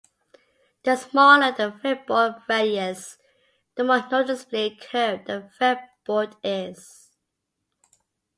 [0.81, 3.19] The smaller the fretboard radius,
[3.75, 7.11] the more noticeably curved the fretboard is.